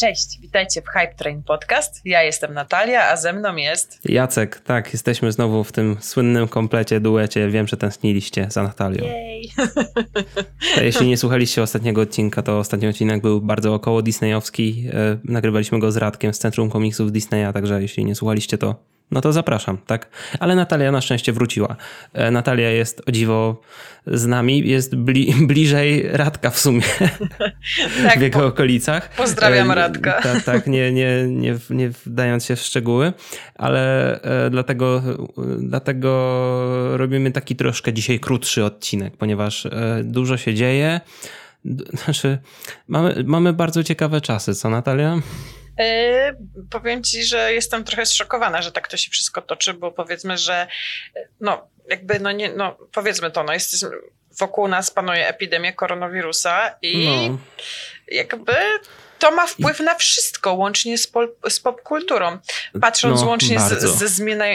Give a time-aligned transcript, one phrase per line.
[0.00, 2.00] Cześć, witajcie w Hype Train Podcast.
[2.04, 4.00] Ja jestem Natalia, a ze mną jest...
[4.04, 7.48] Jacek, tak, jesteśmy znowu w tym słynnym komplecie, duecie.
[7.48, 9.04] Wiem, że tęskniliście za Natalią.
[9.04, 9.52] Jej.
[10.86, 14.84] Jeśli nie słuchaliście ostatniego odcinka, to ostatni odcinek był bardzo około disneyowski.
[14.92, 18.74] E, nagrywaliśmy go z Radkiem z Centrum Komiksów Disneya, także jeśli nie słuchaliście, to
[19.10, 20.08] no to zapraszam, tak?
[20.40, 21.76] Ale Natalia na szczęście wróciła.
[22.12, 23.60] E, Natalia jest o dziwo
[24.06, 26.82] z nami, jest bli bliżej Radka w sumie
[28.08, 29.10] tak, w jego okolicach.
[29.16, 30.22] Pozdrawiam e, Radka.
[30.22, 33.12] Tak, tak, nie, nie, nie, nie wdając się w szczegóły,
[33.54, 35.02] ale e, dlatego,
[35.58, 36.08] dlatego
[36.96, 39.68] robimy taki troszkę dzisiaj krótszy odcinek, ponieważ
[40.04, 41.00] dużo się dzieje.
[42.04, 42.38] Znaczy,
[42.88, 45.18] mamy, mamy bardzo ciekawe czasy, co Natalia?
[45.78, 45.84] Yy,
[46.70, 50.66] powiem ci, że jestem trochę zszokowana, że tak to się wszystko toczy, bo powiedzmy, że
[51.40, 53.90] no jakby, no nie, no powiedzmy to, no jesteśmy,
[54.38, 57.38] wokół nas panuje epidemia koronawirusa i no.
[58.08, 58.54] jakby
[59.18, 62.38] to ma wpływ na wszystko, łącznie z, pol, z popkulturą.
[62.80, 64.08] Patrząc no, łącznie z, ze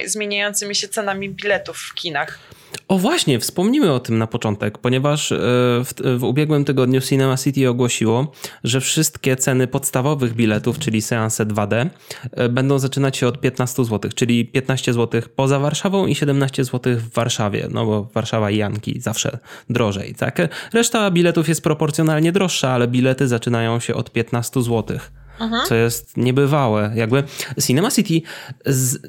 [0.05, 2.39] zmieniającymi się cenami biletów w kinach.
[2.87, 5.37] O właśnie, wspomnimy o tym na początek, ponieważ e,
[5.83, 8.31] w, w, ubiegłym tygodniu Cinema City ogłosiło,
[8.63, 11.89] że wszystkie ceny podstawowych biletów, czyli seanse 2D,
[12.31, 16.95] e, będą zaczynać się od 15 zł, czyli 15 zł poza Warszawą i 17 zł
[16.97, 19.37] w Warszawie, no bo Warszawa i Janki zawsze
[19.69, 20.41] drożej, tak?
[20.73, 24.97] Reszta biletów jest proporcjonalnie droższa, ale bilety zaczynają się od 15 zł.
[25.39, 25.63] Aha.
[25.67, 26.91] co jest niebywałe.
[26.95, 27.23] Jakby
[27.65, 28.21] Cinema City,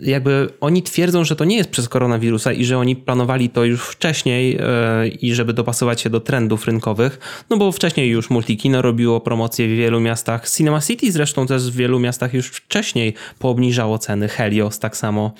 [0.02, 3.82] jakby oni twierdzą, że to nie jest przez koronawirusa i że oni planowali to już
[3.82, 9.20] wcześniej yy, i żeby dopasować się do trendów rynkowych, no bo wcześniej już Multikino robiło
[9.20, 10.50] promocje w wielu miastach.
[10.50, 15.34] Cinema City zresztą też w wielu miastach już wcześniej poobniżało ceny, Helios tak samo.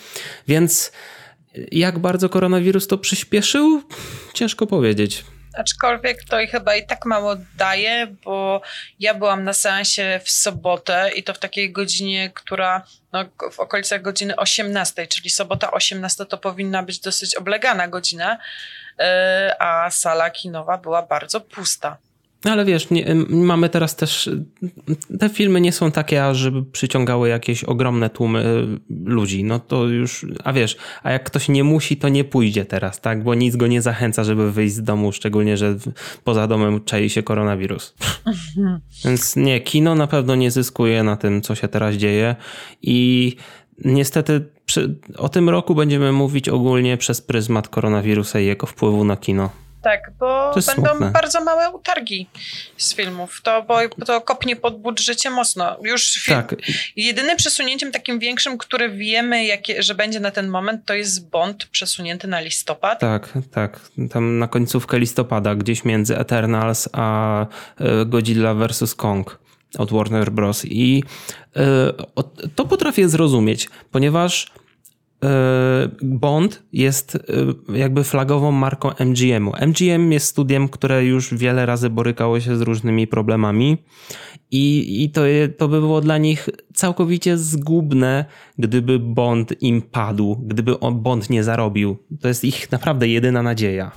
[0.49, 0.93] Więc
[1.73, 3.83] jak bardzo koronawirus to przyspieszył?
[4.35, 5.25] Ciężko powiedzieć.
[5.59, 8.63] Aczkolwiek to i chyba i tak mało daje, bo
[9.01, 14.03] ja byłam na seansie w sobotę i to w takiej godzinie, która no, w okolicach
[14.03, 18.39] godziny 18, czyli sobota 18 to powinna być dosyć oblegana godzina,
[18.99, 21.97] e, a sala kinowa była bardzo pusta.
[22.45, 24.31] No ale wiesz, nie, mamy teraz też.
[25.19, 29.45] Te filmy nie są takie, żeby przyciągały jakieś ogromne tłumy y, ludzi.
[29.45, 30.27] No to już.
[30.45, 33.23] A wiesz, a jak ktoś nie musi, to nie pójdzie teraz, tak?
[33.23, 35.77] Bo nic go nie zachęca, żeby wyjść z domu, szczególnie, że
[36.25, 37.95] poza domem czai się koronawirus.
[39.05, 42.37] Więc nie, kino na pewno nie zyskuje na tym, co się teraz dzieje.
[42.83, 43.37] I
[43.85, 49.17] niestety przy, o tym roku będziemy mówić ogólnie przez pryzmat koronawirusa i jego wpływu na
[49.17, 49.64] kino.
[49.85, 51.11] Tak, bo będą smutne.
[51.11, 52.27] bardzo małe utargi
[52.77, 53.41] z filmów.
[53.43, 55.77] To, bo, to kopnie pod budżecie mocno.
[55.83, 56.55] Już film, tak.
[56.97, 61.67] jedynym przesunięciem takim większym, które wiemy, jakie, że będzie na ten moment, to jest Bond
[61.67, 63.01] przesunięty na listopad.
[63.01, 63.81] Tak, tak.
[64.11, 68.95] Tam na końcówkę listopada, gdzieś między Eternals a e, Godzilla vs.
[68.95, 69.39] Kong
[69.79, 70.65] od Warner Bros.
[70.65, 71.03] I
[71.57, 74.53] y, to potrafię zrozumieć, ponieważ
[76.03, 77.21] Bond jest e,
[77.77, 79.53] jakby flagową marką MGM-u.
[79.67, 83.79] MGM jest studiem, które już wiele razy borykało się z różnymi problemami
[84.51, 85.23] i, i to,
[85.59, 88.25] to by było dla nich całkowicie zgubne,
[88.59, 91.97] gdyby Bond im padł, gdyby Bond nie zarobił.
[92.21, 93.93] To jest ich naprawdę jedyna nadzieja.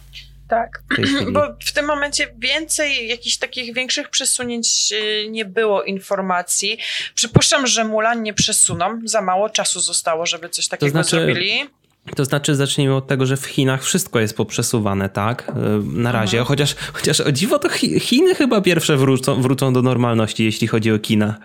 [0.48, 0.84] Tak,
[1.34, 6.78] bo w tym momencie więcej jakichś takich większych przesunięć y, nie było informacji.
[7.16, 11.70] Przypuszczam, że Mulan nie przesuną, za mało czasu zostało, żeby coś takiego to znaczy, zrobili.
[12.16, 15.50] To znaczy, zacznijmy od tego, że w Chinach wszystko jest poprzesuwane, tak?
[15.50, 15.54] Y,
[15.84, 16.44] na razie.
[16.44, 17.70] Chociaż, chociaż o dziwo, to
[18.00, 21.40] Chiny chyba pierwsze wrócą, wrócą do normalności, jeśli chodzi o kina.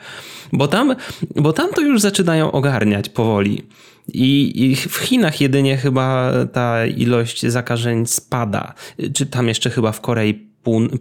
[0.52, 0.96] Bo tam,
[1.36, 3.62] bo tam to już zaczynają ogarniać powoli.
[4.08, 8.74] I, I, w Chinach jedynie chyba ta ilość zakażeń spada.
[9.14, 10.52] Czy tam jeszcze chyba w Korei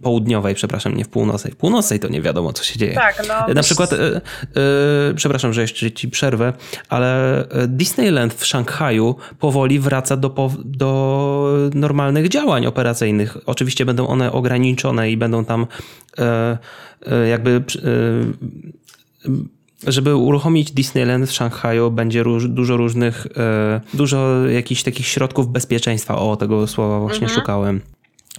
[0.02, 1.52] południowej, przepraszam, nie w północnej.
[1.52, 2.94] W północnej to nie wiadomo, co się dzieje.
[2.94, 3.54] Tak, no.
[3.54, 4.20] Na przykład, e, e,
[5.14, 6.52] przepraszam, że jeszcze ci przerwę,
[6.88, 13.36] ale e, Disneyland w Szanghaju powoli wraca do, do normalnych działań operacyjnych.
[13.46, 15.66] Oczywiście będą one ograniczone i będą tam
[17.28, 17.62] jakby
[19.86, 26.18] żeby uruchomić Disneyland w Szanghaju będzie róż, dużo różnych, e, dużo jakichś takich środków bezpieczeństwa.
[26.18, 27.40] O, tego słowa właśnie mhm.
[27.40, 27.80] szukałem.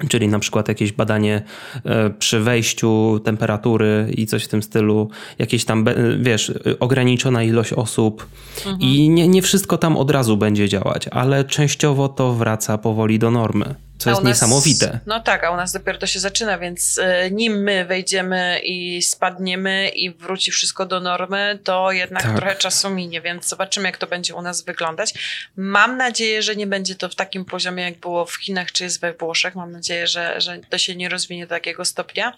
[0.10, 1.42] Czyli na przykład jakieś badanie
[1.86, 5.10] e, przy wejściu temperatury i coś w tym stylu,
[5.40, 5.86] jakieś tam,
[6.20, 8.28] wiesz, ograniczona ilość osób.
[8.58, 8.82] Mhm.
[8.82, 13.32] I nie, nie wszystko tam od razu będzie działać, ale częściowo to wraca powoli do
[13.32, 15.00] normy co jest nas, niesamowite.
[15.06, 19.02] No tak, a u nas dopiero to się zaczyna, więc e, nim my wejdziemy i
[19.02, 22.36] spadniemy i wróci wszystko do normy, to jednak tak.
[22.36, 25.14] trochę czasu minie, więc zobaczymy, jak to będzie u nas wyglądać.
[25.56, 29.02] Mam nadzieję, że nie będzie to w takim poziomie, jak było w Chinach czy jest
[29.02, 29.56] we Włoszech.
[29.56, 32.34] Mam nadzieję, że, że to się nie rozwinie do takiego stopnia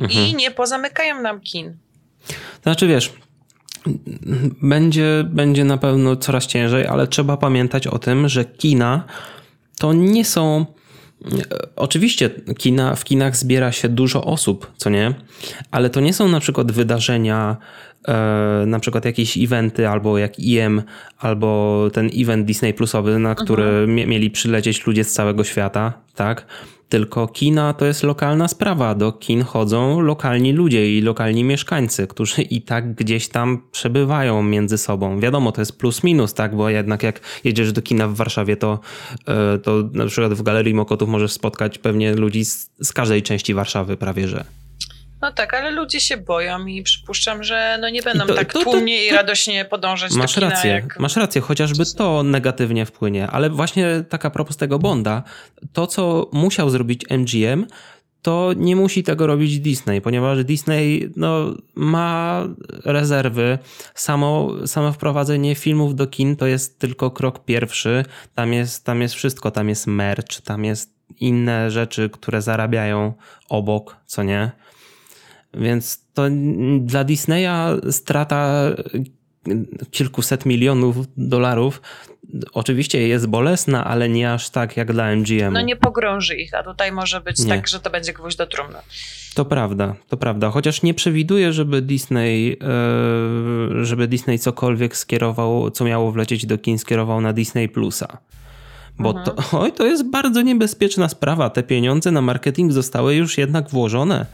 [0.00, 0.20] mhm.
[0.20, 1.76] i nie pozamykają nam kin.
[2.62, 3.12] Znaczy wiesz,
[4.62, 9.04] będzie, będzie na pewno coraz ciężej, ale trzeba pamiętać o tym, że kina
[9.78, 10.66] to nie są.
[11.76, 15.14] Oczywiście kina, w kinach zbiera się dużo osób, co nie?
[15.70, 17.56] Ale to nie są na przykład wydarzenia,
[18.66, 20.82] na przykład jakieś eventy, albo jak IM,
[21.18, 24.08] albo ten event Disney Plusowy, na który mhm.
[24.08, 26.46] mieli przylecieć ludzie z całego świata, tak?
[26.90, 28.94] Tylko kina to jest lokalna sprawa.
[28.94, 34.78] Do kin chodzą lokalni ludzie i lokalni mieszkańcy, którzy i tak gdzieś tam przebywają między
[34.78, 35.20] sobą.
[35.20, 36.56] Wiadomo, to jest plus minus, tak?
[36.56, 38.80] Bo jednak jak jedziesz do kina w Warszawie, to,
[39.26, 43.54] e, to na przykład w Galerii Mokotów możesz spotkać pewnie ludzi z, z każdej części
[43.54, 44.44] Warszawy prawie, że.
[45.22, 48.62] No tak, ale ludzie się boją i przypuszczam, że no nie będą to, tak to,
[48.62, 50.50] tłumnie to, i radośnie podążać masz do kina.
[50.50, 50.98] Rację, jak...
[50.98, 55.22] Masz rację, chociażby to negatywnie wpłynie, ale właśnie taka propos tego Bonda,
[55.72, 57.66] to co musiał zrobić MGM,
[58.22, 62.44] to nie musi tego robić Disney, ponieważ Disney no, ma
[62.84, 63.58] rezerwy.
[63.94, 68.04] Samo, samo wprowadzenie filmów do kin to jest tylko krok pierwszy.
[68.34, 70.90] Tam jest, tam jest wszystko, tam jest merch, tam jest
[71.20, 73.14] inne rzeczy, które zarabiają
[73.48, 74.50] obok, co nie?
[75.54, 76.22] Więc to
[76.80, 78.70] dla Disneya strata
[79.90, 81.82] kilkuset milionów dolarów
[82.52, 85.52] oczywiście jest bolesna, ale nie aż tak jak dla MGM.
[85.52, 87.48] No nie pogrąży ich, a tutaj może być nie.
[87.48, 88.78] tak, że to będzie gwóźdź do trumny.
[89.34, 90.50] To prawda, to prawda.
[90.50, 92.56] Chociaż nie przewiduję, żeby Disney,
[93.80, 98.18] e, żeby Disney cokolwiek skierował, co miało wlecieć do kin, skierował na Disney Plusa.
[98.98, 99.26] Bo mhm.
[99.26, 101.50] to, oj, to jest bardzo niebezpieczna sprawa.
[101.50, 104.26] Te pieniądze na marketing zostały już jednak włożone.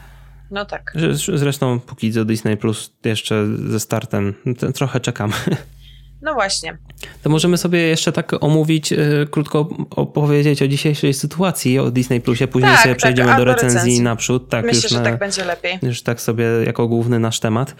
[0.50, 0.92] No tak.
[1.34, 4.34] Zresztą póki co Disney Plus jeszcze ze startem
[4.74, 5.34] trochę czekamy.
[6.22, 6.78] No właśnie.
[7.22, 12.48] To możemy sobie jeszcze tak omówić, yy, krótko opowiedzieć o dzisiejszej sytuacji o Disney Plusie,
[12.48, 14.48] później tak, sobie tak, przejdziemy do recenzji, recenzji naprzód.
[14.48, 15.78] Tak, Myślę, już że na, tak będzie lepiej.
[15.82, 17.74] Już tak sobie jako główny nasz temat.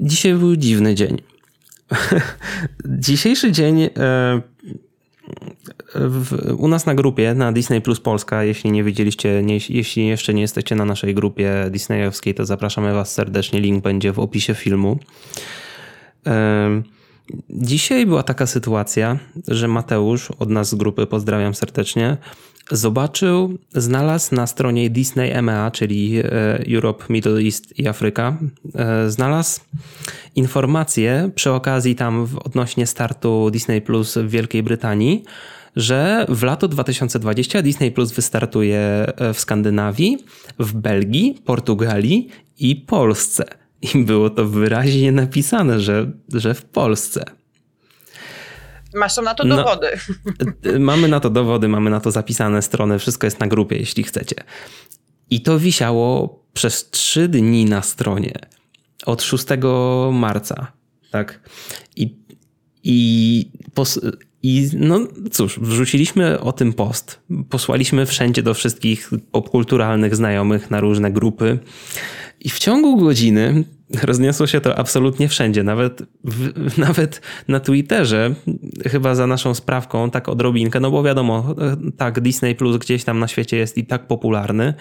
[0.00, 1.22] Dzisiaj był dziwny dzień.
[2.84, 3.90] Dzisiejszy dzień yy,
[5.94, 10.34] w, u nas na grupie, na Disney Plus Polska, jeśli nie widzieliście, nie, jeśli jeszcze
[10.34, 13.60] nie jesteście na naszej grupie disneyowskiej, to zapraszamy Was serdecznie.
[13.60, 14.98] Link będzie w opisie filmu.
[17.50, 22.16] Dzisiaj była taka sytuacja, że Mateusz od nas z grupy, pozdrawiam serdecznie,
[22.70, 26.24] zobaczył, znalazł na stronie Disney EMEA, czyli e,
[26.74, 28.38] Europe, Middle East i Afryka,
[28.74, 29.60] e, znalazł
[30.36, 35.24] informację przy okazji tam odnośnie startu Disney Plus w Wielkiej Brytanii,
[35.76, 40.18] że w lato 2020 Disney Plus wystartuje e, w Skandynawii,
[40.58, 42.28] w Belgii, Portugalii
[42.58, 43.44] i Polsce.
[43.94, 47.24] I było to wyraźnie napisane, że, że w Polsce.
[48.94, 49.86] Masz na to no, dowody.
[50.64, 54.04] No, mamy na to dowody, mamy na to zapisane strony, wszystko jest na grupie, jeśli
[54.04, 54.36] chcecie.
[55.30, 58.32] I to wisiało przez trzy dni na stronie.
[59.06, 59.44] Od 6
[60.12, 60.72] marca.
[61.10, 61.40] Tak.
[61.96, 62.16] I,
[62.84, 64.00] i, pos,
[64.42, 65.00] i no
[65.30, 67.20] cóż, wrzuciliśmy o tym post.
[67.48, 71.58] Posłaliśmy wszędzie do wszystkich popkulturalnych znajomych na różne grupy.
[72.40, 73.64] I w ciągu godziny
[74.02, 78.34] rozniosło się to absolutnie wszędzie, nawet, w, nawet na Twitterze,
[78.86, 81.54] chyba za naszą sprawką, tak odrobinkę, no bo wiadomo,
[81.96, 84.74] tak, Disney Plus gdzieś tam na świecie jest i tak popularny,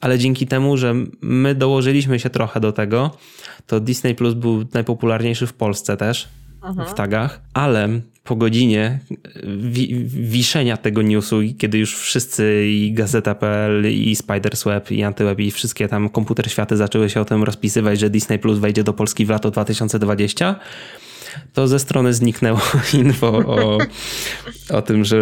[0.00, 3.10] ale dzięki temu, że my dołożyliśmy się trochę do tego,
[3.66, 6.28] to Disney Plus był najpopularniejszy w Polsce też,
[6.86, 7.88] W tagach, ale
[8.24, 8.98] po godzinie
[9.58, 15.88] wi wiszenia tego newsu, kiedy już wszyscy i Gazeta.pl i Spidersweb i Antyweb i wszystkie
[15.88, 19.30] tam komputer światy zaczęły się o tym rozpisywać, że Disney Plus wejdzie do Polski w
[19.30, 20.56] lato 2020,
[21.52, 22.60] to ze strony zniknęło
[23.02, 23.78] info o,
[24.70, 25.16] o tym, że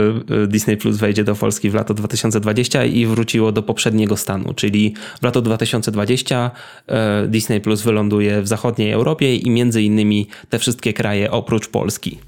[0.47, 5.25] Disney Plus wejdzie do Polski w lato 2020 i wróciło do poprzedniego stanu, czyli w
[5.25, 6.51] lato 2020
[6.87, 12.19] e, Disney Plus wyląduje w zachodniej Europie i między innymi te wszystkie kraje oprócz Polski.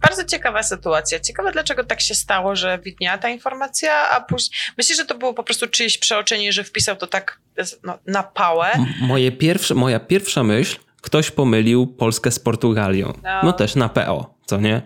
[0.00, 1.20] Bardzo ciekawa sytuacja.
[1.20, 4.58] Ciekawe, dlaczego tak się stało, że widniała ta informacja, a później.
[4.78, 7.38] Myślę, że to było po prostu czyjeś przeoczenie, że wpisał to tak
[7.84, 8.70] no, na pałę.
[9.00, 10.76] Moje pierwsze, moja pierwsza myśl,
[11.08, 13.12] ktoś pomylił Polskę z Portugalią.
[13.22, 14.82] No, no też na PO, co nie?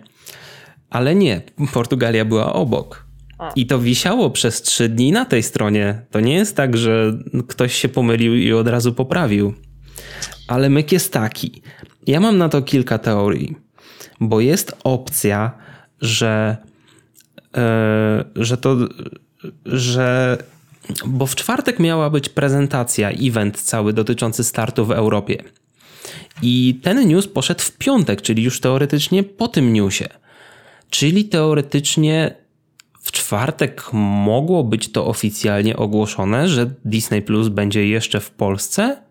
[0.89, 1.41] Ale nie,
[1.73, 3.05] Portugalia była obok.
[3.55, 6.01] I to wisiało przez trzy dni na tej stronie.
[6.11, 7.13] To nie jest tak, że
[7.47, 9.53] ktoś się pomylił i od razu poprawił.
[10.47, 11.61] Ale myk jest taki.
[12.07, 13.55] Ja mam na to kilka teorii
[14.27, 15.51] bo jest opcja,
[16.01, 16.57] że,
[17.57, 18.77] e, że to,
[19.65, 20.37] że
[21.05, 25.43] bo w czwartek miała być prezentacja, event cały dotyczący startu w Europie.
[26.41, 30.07] I ten news poszedł w piątek, czyli już teoretycznie po tym newsie.
[30.89, 32.35] Czyli teoretycznie
[32.99, 39.03] w czwartek mogło być to oficjalnie ogłoszone, że Disney Plus będzie jeszcze w Polsce.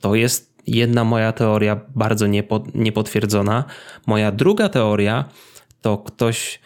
[0.00, 3.64] To jest jedna moja teoria bardzo niepo, niepotwierdzona.
[4.06, 5.24] Moja druga teoria
[5.80, 6.60] to ktoś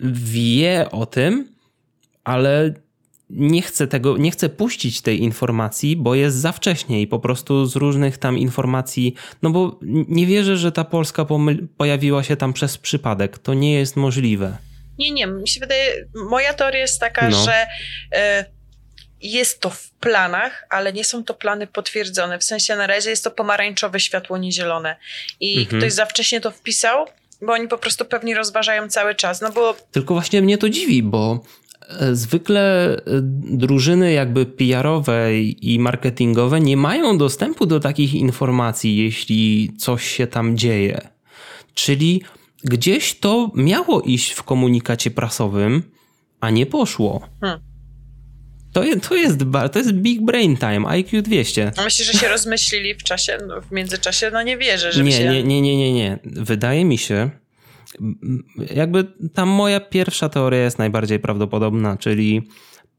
[0.00, 1.48] wie o tym,
[2.24, 2.74] ale
[3.30, 7.66] nie chce tego, nie chce puścić tej informacji, bo jest za wcześnie i po prostu
[7.66, 12.52] z różnych tam informacji, no bo nie wierzę, że ta Polska pomyl, pojawiła się tam
[12.52, 13.38] przez przypadek.
[13.38, 14.56] To nie jest możliwe.
[14.98, 17.44] Nie, nie, mi się wydaje, moja teoria jest taka, no.
[17.44, 17.66] że
[18.12, 18.44] y,
[19.20, 22.38] jest to w planach, ale nie są to plany potwierdzone.
[22.38, 24.96] W sensie na razie jest to pomarańczowe światło, nie zielone.
[25.40, 25.80] I mhm.
[25.80, 27.06] ktoś za wcześnie to wpisał,
[27.42, 29.76] bo oni po prostu pewnie rozważają cały czas, no bo...
[29.92, 31.44] Tylko właśnie mnie to dziwi, bo
[32.12, 33.00] zwykle e,
[33.42, 40.56] drużyny jakby PR-owe i marketingowe nie mają dostępu do takich informacji, jeśli coś się tam
[40.56, 41.08] dzieje.
[41.74, 42.22] Czyli
[42.64, 45.82] gdzieś to miało iść w komunikacie prasowym,
[46.40, 47.28] a nie poszło.
[47.40, 47.60] Hmm.
[48.72, 49.38] To, jest, to, jest,
[49.72, 51.72] to jest big brain time, IQ 200.
[51.84, 54.30] Myślisz, że się rozmyślili w czasie, no, w międzyczasie?
[54.32, 55.24] No nie wierzę, że nie, się...
[55.24, 56.18] Nie, nie, nie, nie, nie.
[56.24, 57.30] Wydaje mi się,
[58.74, 62.48] jakby ta moja pierwsza teoria jest najbardziej prawdopodobna, czyli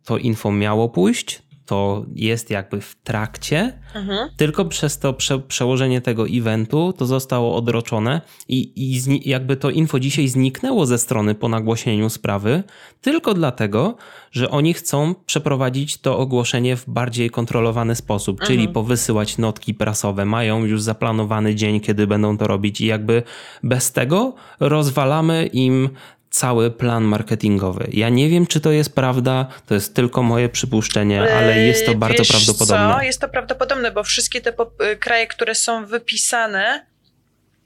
[0.06, 4.30] to info miało pójść, to jest jakby w trakcie, mhm.
[4.38, 9.70] tylko przez to prze, przełożenie tego eventu to zostało odroczone i, i zni, jakby to
[9.70, 12.64] info dzisiaj zniknęło ze strony po nagłośnieniu sprawy,
[13.02, 13.96] tylko dlatego,
[14.32, 18.48] że oni chcą przeprowadzić to ogłoszenie w bardziej kontrolowany sposób, mhm.
[18.48, 20.26] czyli powysyłać notki prasowe.
[20.26, 23.24] Mają już zaplanowany dzień, kiedy będą to robić i jakby
[23.64, 25.90] bez tego rozwalamy im
[26.38, 27.88] cały plan marketingowy.
[27.92, 31.96] Ja nie wiem, czy to jest prawda, to jest tylko moje przypuszczenie, ale jest to
[31.96, 32.96] bardzo Wiesz prawdopodobne.
[32.96, 33.02] Co?
[33.02, 34.54] Jest to prawdopodobne, bo wszystkie te
[34.92, 36.86] y, kraje, które są wypisane,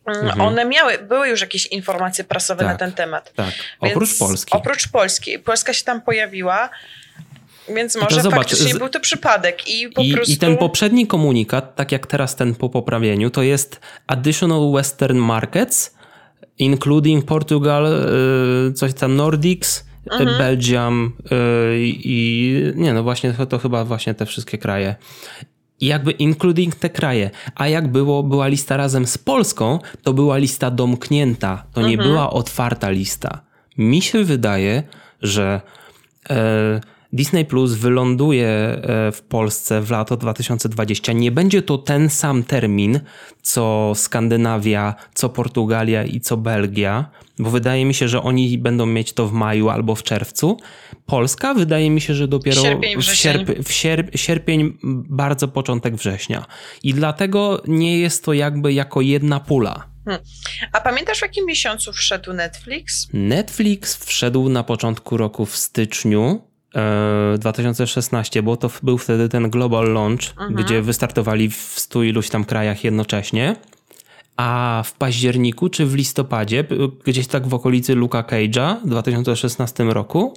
[0.06, 0.42] mm, mhm.
[0.42, 3.34] one miały, były już jakieś informacje prasowe tak, na ten temat.
[3.36, 4.54] Tak, oprócz Więc Polski.
[4.54, 5.40] Oprócz Polski.
[5.40, 6.70] Polska się tam pojawiła.
[7.76, 8.78] Więc może zobacz, faktycznie z...
[8.78, 10.34] był to przypadek i po I, prostu...
[10.34, 15.96] I ten poprzedni komunikat, tak jak teraz ten po poprawieniu, to jest Additional Western Markets,
[16.62, 17.86] including Portugal,
[18.70, 20.38] y, coś tam Nordics, mhm.
[20.38, 21.32] Belgium y,
[21.88, 24.96] i nie no właśnie to, to chyba właśnie te wszystkie kraje.
[25.80, 27.30] I jakby including te kraje.
[27.56, 31.64] A jak było, była lista razem z Polską, to była lista domknięta.
[31.74, 32.10] To nie mhm.
[32.10, 33.42] była otwarta lista.
[33.78, 34.84] Mi się wydaje,
[35.22, 35.62] że
[36.30, 36.82] e,
[37.14, 41.14] Disney Plus wyląduje e, w Polsce w lato 2020.
[41.14, 43.00] Nie będzie to ten sam termin,
[43.42, 49.14] co Skandynawia, co Portugalia i co Belgia, bo wydaje mi się, że oni będą mieć
[49.14, 50.58] to w maju albo w czerwcu.
[51.06, 54.78] Polska wydaje mi się, że dopiero sierpień, w, sierp w sierp sierpień,
[55.10, 56.46] bardzo początek września.
[56.84, 59.92] I dlatego nie jest to jakby jako jedna pula.
[60.06, 60.24] Hmm.
[60.74, 63.08] A pamiętasz w jakim miesiącu wszedł Netflix?
[63.14, 66.51] Netflix wszedł na początku roku w styczniu
[67.40, 70.54] 2016, e, bo to był wtedy ten global launch, mhm.
[70.54, 73.56] gdzie wystartowali w stu iluś tam krajach jednocześnie.
[74.38, 76.64] A w październiku czy w listopadzie,
[77.04, 80.34] gdzieś tak w okolicy Luka Cage'a w 2016 roku,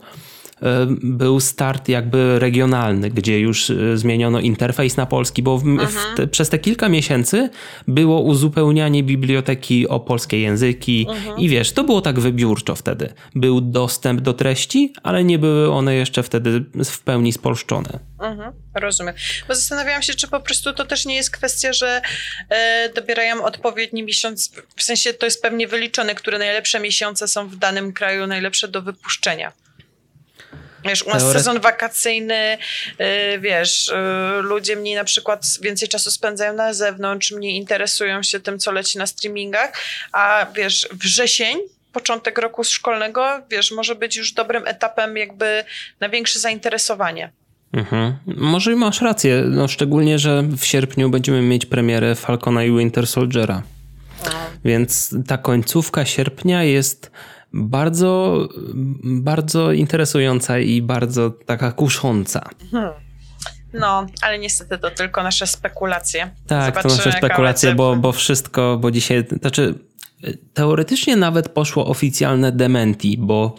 [1.03, 5.65] był start jakby regionalny, gdzie już e, zmieniono interfejs na polski, bo w,
[6.17, 7.51] te, przez te kilka miesięcy
[7.89, 11.39] było uzupełnianie biblioteki o polskie języki mhm.
[11.39, 13.13] i wiesz, to było tak wybiórczo wtedy.
[13.35, 17.99] Był dostęp do treści, ale nie były one jeszcze wtedy w pełni spolszczone.
[18.21, 19.15] Mhm, rozumiem.
[19.49, 22.03] Bo zastanawiałam się, czy po prostu to też nie jest kwestia, że
[22.49, 27.57] e, dobierają odpowiedni miesiąc, w sensie to jest pewnie wyliczone, które najlepsze miesiące są w
[27.57, 29.53] danym kraju najlepsze do wypuszczenia.
[30.85, 31.39] Wiesz, u nas Teoret...
[31.39, 32.59] sezon wakacyjny,
[32.99, 33.07] yy,
[33.41, 33.89] wiesz,
[34.37, 38.73] yy, ludzie mniej na przykład więcej czasu spędzają na zewnątrz, mniej interesują się tym, co
[38.73, 39.73] leci na streamingach,
[40.13, 41.59] a wiesz, wrzesień,
[41.93, 45.65] początek roku szkolnego, wiesz, może być już dobrym etapem jakby
[46.01, 47.33] na większe zainteresowanie.
[47.73, 48.17] Mhm.
[48.27, 53.63] Może masz rację, no szczególnie, że w sierpniu będziemy mieć premierę Falcona i Winter Soldiera.
[54.25, 54.31] No.
[54.65, 57.11] Więc ta końcówka sierpnia jest
[57.55, 58.39] bardzo,
[59.05, 62.49] bardzo interesująca i bardzo taka kusząca.
[62.71, 62.91] Hmm.
[63.73, 66.31] No, ale niestety to tylko nasze spekulacje.
[66.47, 69.75] Tak, Zobaczymy, to nasze spekulacje, bo, bo wszystko, bo dzisiaj, znaczy
[70.55, 73.55] teoretycznie nawet poszło oficjalne dementi, bo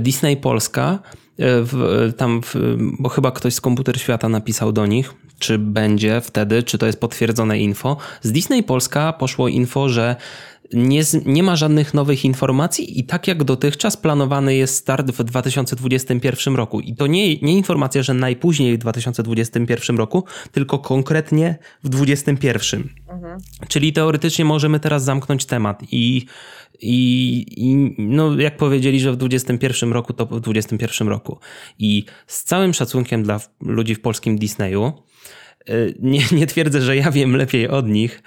[0.00, 0.98] Disney Polska e,
[1.38, 2.54] w, tam, w,
[2.98, 7.00] bo chyba ktoś z Komputer Świata napisał do nich, czy będzie wtedy, czy to jest
[7.00, 7.96] potwierdzone info.
[8.22, 10.16] Z Disney Polska poszło info, że
[10.72, 16.56] nie, nie ma żadnych nowych informacji i tak jak dotychczas planowany jest start w 2021
[16.56, 16.80] roku.
[16.80, 22.88] I to nie, nie informacja, że najpóźniej w 2021 roku, tylko konkretnie w 2021.
[23.08, 23.40] Mhm.
[23.68, 26.26] Czyli teoretycznie możemy teraz zamknąć temat i,
[26.80, 31.38] i, i no, jak powiedzieli, że w 2021 roku, to w 2021 roku.
[31.78, 34.92] I z całym szacunkiem dla ludzi w polskim Disneyu,
[36.00, 38.22] nie, nie twierdzę, że ja wiem lepiej od nich,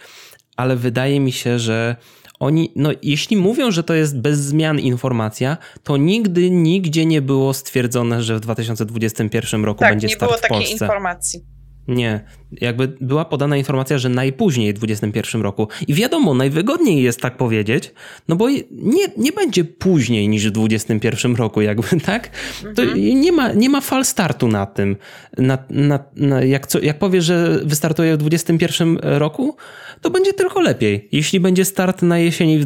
[0.57, 1.95] ale wydaje mi się, że
[2.41, 7.53] oni, no jeśli mówią, że to jest bez zmian informacja, to nigdy, nigdzie nie było
[7.53, 10.47] stwierdzone, że w 2021 roku tak, będzie start w Polsce.
[10.47, 11.45] Tak, nie było takiej informacji.
[11.87, 12.23] Nie,
[12.61, 15.67] jakby była podana informacja, że najpóźniej w 2021 roku.
[15.87, 17.91] I wiadomo, najwygodniej jest tak powiedzieć,
[18.27, 22.29] no bo nie, nie będzie później niż w 2021 roku, jakby, tak?
[22.75, 23.21] To mhm.
[23.21, 24.95] nie, ma, nie ma fal startu na tym.
[25.37, 29.55] Na, na, na, jak, co, jak powie, że wystartuje w 2021 roku,
[30.01, 31.09] to będzie tylko lepiej.
[31.11, 32.65] Jeśli będzie start na jesieni w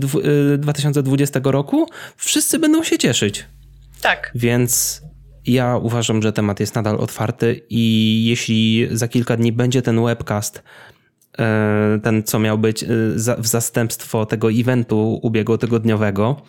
[0.58, 3.46] 2020 y, roku, wszyscy będą się cieszyć.
[4.02, 4.32] Tak.
[4.36, 5.02] Więc
[5.46, 10.64] ja uważam, że temat jest nadal otwarty i jeśli za kilka dni będzie ten webcast,
[11.40, 12.88] e, ten co miał być e,
[13.38, 16.42] w zastępstwo tego eventu ubiegłotygodniowego,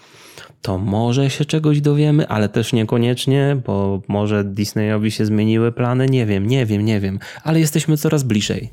[0.63, 6.27] to może się czegoś dowiemy, ale też niekoniecznie, bo może Disneyowi się zmieniły plany, nie
[6.27, 8.71] wiem, nie wiem, nie wiem, ale jesteśmy coraz bliżej.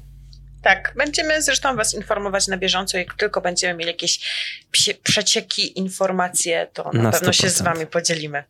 [0.62, 2.98] Tak, będziemy zresztą Was informować na bieżąco.
[2.98, 4.20] Jak tylko będziemy mieli jakieś
[5.04, 7.42] przecieki, informacje, to na, na pewno 100%.
[7.42, 8.44] się z Wami podzielimy.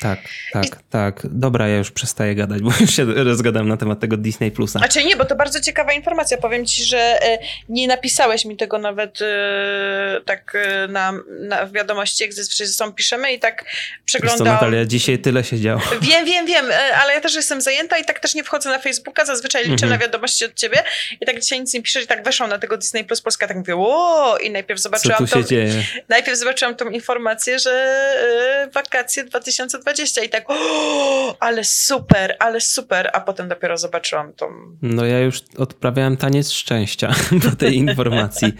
[0.00, 0.18] Tak,
[0.52, 0.70] tak, I...
[0.90, 1.20] tak.
[1.24, 4.78] Dobra, ja już przestaję gadać, bo już się rozgadam na temat tego Disney Plusa.
[4.78, 6.36] Znaczy nie, bo to bardzo ciekawa informacja.
[6.36, 12.24] Powiem ci, że e, nie napisałeś mi tego nawet e, tak e, na, na wiadomości,
[12.24, 13.64] jak ze sobą piszemy i tak
[14.04, 14.38] przeglądam.
[14.38, 15.80] Co, Natalia, dzisiaj tyle się działo.
[16.00, 16.66] Wiem, wiem, wiem,
[17.02, 19.90] ale ja też jestem zajęta i tak też nie wchodzę na Facebooka, zazwyczaj liczę mhm.
[19.92, 20.82] na wiadomości od ciebie
[21.20, 23.56] i tak dzisiaj nic nie piszesz i tak weszłam na tego Disney Plus Polska, tak
[23.56, 25.84] mówię, o i najpierw zobaczyłam Co tu się tą, dzieje?
[26.08, 33.20] najpierw zobaczyłam tą informację, że wakacje 2020 i tak, o, ale super, ale super, a
[33.20, 34.46] potem dopiero zobaczyłam tą...
[34.82, 37.14] No ja już odprawiałem taniec szczęścia
[37.50, 38.52] po tej informacji.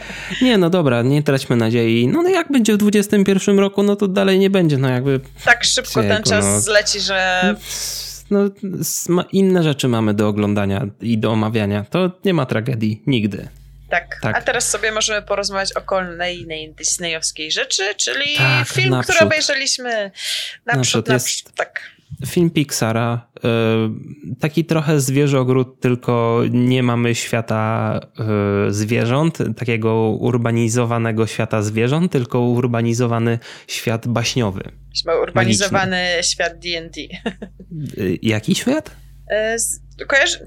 [0.43, 2.09] Nie, no dobra, nie traćmy nadziei.
[2.09, 5.21] No, no jak będzie w 2021 roku, no to dalej nie będzie, no jakby...
[5.45, 6.61] Tak szybko ten czas no.
[6.61, 7.57] zleci, że...
[8.31, 8.41] No,
[9.33, 11.85] inne rzeczy mamy do oglądania i do omawiania.
[11.91, 13.49] To nie ma tragedii nigdy.
[13.91, 14.19] Tak.
[14.23, 14.37] tak.
[14.37, 19.15] A teraz sobie możemy porozmawiać o kolejnej disneyowskiej rzeczy, czyli tak, film, naprzód.
[19.15, 20.11] który obejrzeliśmy
[20.67, 21.97] naprzód, naprzód, naprzód tak.
[22.27, 23.41] Film Pixara, y,
[24.41, 28.01] taki trochę zwierzogród, tylko nie mamy świata
[28.69, 34.73] y, zwierząt, takiego urbanizowanego świata zwierząt, tylko urbanizowany świat baśniowy.
[35.23, 36.31] Urbanizowany magiczny.
[36.33, 37.01] świat D&D.
[38.03, 38.91] Y, jaki świat?
[40.07, 40.47] Kojarzy...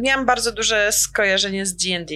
[0.00, 2.14] Miałam bardzo duże skojarzenie z D&D.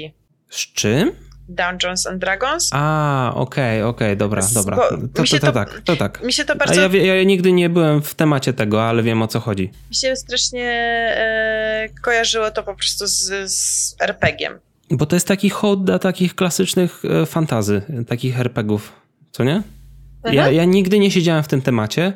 [0.50, 1.12] Z czym?
[1.48, 2.70] Dungeons and Dragons.
[2.72, 4.76] A, okej, okay, okej, okay, dobra, dobra.
[4.76, 6.22] To, to, to, to, tak, to tak.
[6.22, 6.80] Mi się to bardzo...
[6.80, 9.70] Ja, ja, nigdy nie byłem w temacie tego, ale wiem o co chodzi.
[9.90, 14.58] Mi się strasznie e, kojarzyło to po prostu z, z RPG-iem.
[14.90, 18.92] Bo to jest taki hołd dla takich klasycznych e, fantazy, takich RPGów,
[19.32, 19.62] co nie?
[20.16, 20.34] Mhm.
[20.34, 22.12] Ja, ja nigdy nie siedziałem w tym temacie,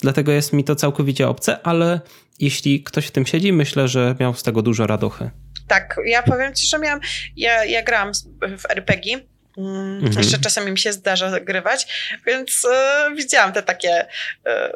[0.00, 2.00] dlatego jest mi to całkowicie obce, ale
[2.40, 5.30] jeśli ktoś w tym siedzi, myślę, że miał z tego dużo radochy.
[5.68, 7.00] Tak, ja powiem ci, że miałam,
[7.36, 8.12] ja, ja grałam
[8.58, 9.20] w RPG,
[9.58, 10.18] mm, mhm.
[10.18, 14.06] Jeszcze czasami mi się zdarza grywać, więc e, widziałam te takie
[14.46, 14.72] e,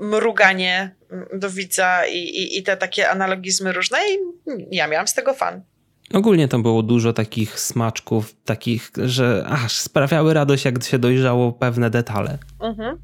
[0.00, 0.94] mruganie
[1.32, 4.18] do widza i, i, i, te takie analogizmy różne i
[4.70, 5.62] ja miałam z tego fan.
[6.12, 11.90] Ogólnie tam było dużo takich smaczków, takich, że aż sprawiały radość, jak się dojrzało pewne
[11.90, 12.38] detale.
[12.60, 12.98] Mhm.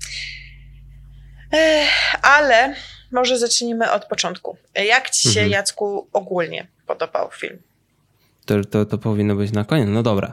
[2.23, 2.75] Ale
[3.13, 4.57] może zacznijmy od początku.
[4.75, 5.51] Jak ci się, mhm.
[5.51, 7.59] Jacku, ogólnie podobał film?
[8.47, 9.89] To, to, to powinno być na koniec.
[9.91, 10.33] No dobra.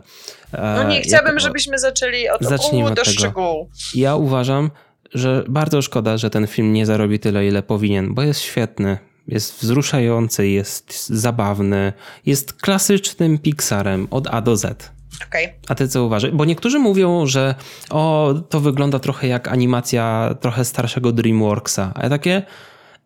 [0.54, 3.70] No nie chciałabym, jak, żebyśmy zaczęli od ogółu do szczegółu.
[3.96, 4.72] Ja uważam,
[5.14, 8.98] że bardzo szkoda, że ten film nie zarobi tyle, ile powinien, bo jest świetny.
[9.28, 11.94] Jest wzruszający, jest zabawny,
[12.26, 14.92] jest klasycznym Pixarem od A do Z.
[15.28, 15.54] Okay.
[15.68, 16.32] A ty co uważasz?
[16.32, 17.56] Bo niektórzy mówią, że
[17.90, 21.92] o, to wygląda trochę jak animacja trochę starszego DreamWorksa.
[21.96, 22.44] A ja takie.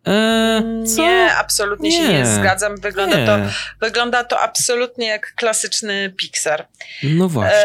[0.06, 0.62] E,
[0.96, 1.02] co?
[1.02, 1.96] Nie, absolutnie nie.
[1.96, 2.76] się nie zgadzam.
[2.76, 3.26] Wygląda, nie.
[3.26, 3.38] To,
[3.80, 6.66] wygląda to absolutnie jak klasyczny Pixar.
[7.02, 7.58] No właśnie.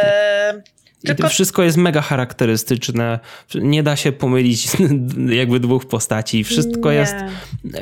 [1.05, 1.29] Tylko...
[1.29, 3.19] Wszystko jest mega charakterystyczne.
[3.55, 4.67] Nie da się pomylić
[5.39, 6.43] jakby dwóch postaci.
[6.43, 6.97] Wszystko nie.
[6.97, 7.15] jest.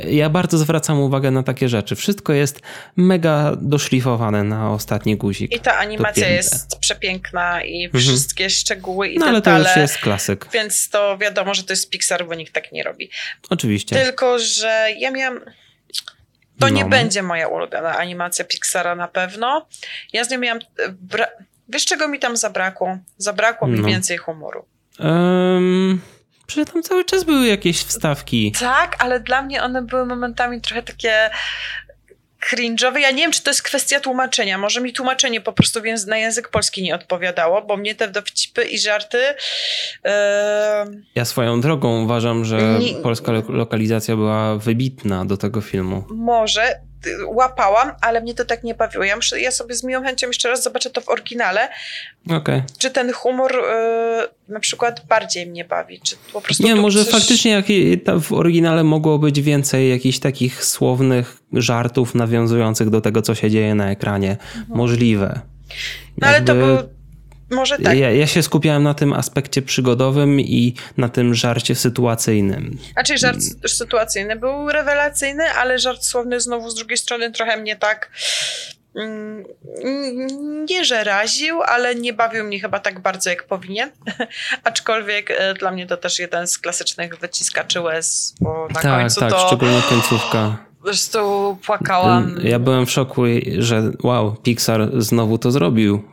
[0.10, 1.95] Ja bardzo zwracam uwagę na takie rzeczy.
[1.95, 2.62] Wszystko jest
[2.95, 5.56] mega doszlifowane na ostatni guzik.
[5.56, 8.04] I ta animacja jest przepiękna i mhm.
[8.04, 9.56] wszystkie szczegóły i no, detale.
[9.56, 10.47] ale to już jest klasyk.
[10.54, 13.10] Więc to wiadomo, że to jest Pixar, bo nikt tak nie robi.
[13.49, 13.95] Oczywiście.
[13.95, 15.39] Tylko, że ja miałam.
[16.60, 16.69] To no.
[16.69, 19.67] nie będzie moja ulubiona animacja Pixara na pewno.
[20.13, 20.60] Ja z nią miałam.
[21.08, 22.97] Bra- Wiesz, czego mi tam zabrakło?
[23.17, 23.88] Zabrakło mi no.
[23.88, 24.65] więcej humoru.
[24.99, 26.01] Um,
[26.47, 28.51] przecież tam cały czas były jakieś wstawki.
[28.60, 31.30] Tak, ale dla mnie one były momentami trochę takie
[32.51, 32.97] cringe'owe.
[32.97, 34.58] Ja nie wiem, czy to jest kwestia tłumaczenia.
[34.58, 38.80] Może mi tłumaczenie po prostu na język polski nie odpowiadało, bo mnie te dowcipy i
[38.80, 39.17] żarty...
[39.17, 40.12] Yy...
[41.15, 42.93] Ja swoją drogą uważam, że nie...
[42.93, 46.04] polska lokalizacja była wybitna do tego filmu.
[46.10, 46.80] Może,
[47.27, 49.03] łapałam, ale mnie to tak nie bawiło.
[49.03, 51.69] Ja, muszę, ja sobie z miłą chęcią jeszcze raz zobaczę to w oryginale.
[52.31, 52.63] Okay.
[52.77, 56.63] Czy ten humor y, na przykład bardziej mnie bawi, czy po prostu...
[56.63, 57.13] Nie, może coś...
[57.13, 57.65] faktycznie jak,
[58.21, 63.75] w oryginale mogło być więcej jakichś takich słownych żartów nawiązujących do tego, co się dzieje
[63.75, 64.31] na ekranie.
[64.31, 64.77] Mhm.
[64.77, 65.39] Możliwe.
[66.17, 66.77] No ale to był
[67.49, 67.97] może tak.
[67.97, 72.77] Ja, ja, się skupiałem na tym aspekcie przygodowym i na tym żarcie sytuacyjnym.
[72.93, 78.12] Znaczy żart sytuacyjny był rewelacyjny, ale żart słowny znowu z drugiej strony trochę mnie tak
[78.95, 79.45] mm,
[80.69, 83.91] nie, że raził, ale nie bawił mnie chyba tak bardzo, jak powinien.
[84.63, 89.19] Aczkolwiek e, dla mnie to też jeden z klasycznych wyciskaczy łez, bo na tak, końcu
[89.19, 89.47] tak, to...
[89.47, 90.58] szczególnie końcówka.
[90.86, 92.36] Po prostu płakałam.
[92.43, 93.21] Ja byłem w szoku,
[93.58, 96.04] że wow, Pixar znowu to zrobił.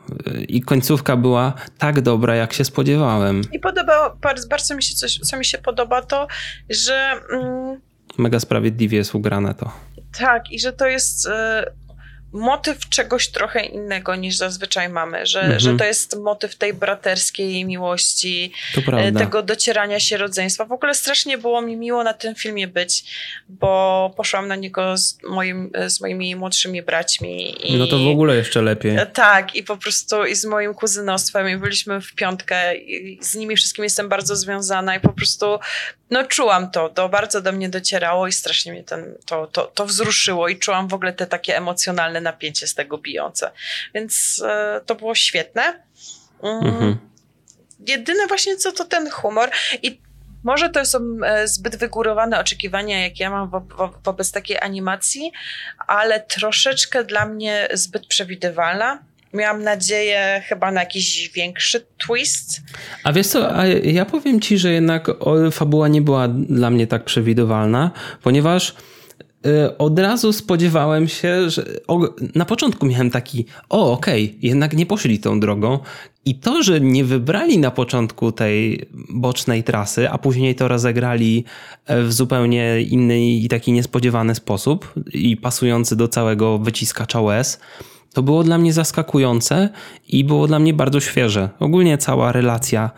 [0.48, 3.42] I końcówka była tak dobra, jak się spodziewałem.
[3.52, 6.26] I podobało, bardzo, bardzo mi się coś, co mi się podoba, to,
[6.70, 7.12] że.
[7.32, 7.80] Mm,
[8.18, 9.70] Mega sprawiedliwie jest ugrane to.
[10.18, 11.26] Tak, i że to jest.
[11.26, 11.30] Y
[12.32, 15.60] motyw czegoś trochę innego niż zazwyczaj mamy, że, mhm.
[15.60, 18.52] że to jest motyw tej braterskiej miłości,
[18.92, 20.64] e, tego docierania się rodzeństwa.
[20.64, 23.04] W ogóle strasznie było mi miło na tym filmie być,
[23.48, 27.54] bo poszłam na niego z, moim, z moimi młodszymi braćmi.
[27.72, 28.96] I, no to w ogóle jeszcze lepiej.
[28.96, 33.34] E, tak, i po prostu i z moim kuzynostwem i byliśmy w piątkę i z
[33.34, 35.58] nimi wszystkimi jestem bardzo związana i po prostu
[36.12, 39.86] no czułam to, to bardzo do mnie docierało i strasznie mnie ten, to, to, to
[39.86, 43.50] wzruszyło i czułam w ogóle te takie emocjonalne napięcie z tego bijące.
[43.94, 45.62] Więc e, to było świetne.
[46.42, 46.66] Mm.
[46.66, 46.96] Mhm.
[47.86, 49.50] Jedyne właśnie co to ten humor
[49.82, 50.00] i
[50.44, 55.32] może to są e, zbyt wygórowane oczekiwania, jakie ja mam wo wo wobec takiej animacji,
[55.86, 58.98] ale troszeczkę dla mnie zbyt przewidywalna
[59.34, 62.60] miałam nadzieję chyba na jakiś większy twist.
[63.04, 65.06] A wiesz co, a ja powiem ci, że jednak
[65.52, 67.90] fabuła nie była dla mnie tak przewidywalna,
[68.22, 68.74] ponieważ
[69.78, 71.64] od razu spodziewałem się, że
[72.34, 75.78] na początku miałem taki, o okej, okay, jednak nie poszli tą drogą.
[76.24, 81.44] I to, że nie wybrali na początku tej bocznej trasy, a później to rozegrali
[81.86, 87.60] e, w zupełnie inny i taki niespodziewany sposób i pasujący do całego wyciskacza łez,
[88.12, 89.68] to było dla mnie zaskakujące
[90.08, 91.48] i było dla mnie bardzo świeże.
[91.60, 92.90] Ogólnie cała relacja